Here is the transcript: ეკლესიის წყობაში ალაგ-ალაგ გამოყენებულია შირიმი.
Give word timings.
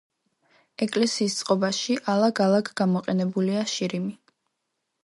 ეკლესიის 0.85 1.35
წყობაში 1.41 1.99
ალაგ-ალაგ 2.15 2.73
გამოყენებულია 2.83 3.71
შირიმი. 3.77 4.15